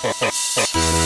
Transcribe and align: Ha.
Ha. 0.00 0.94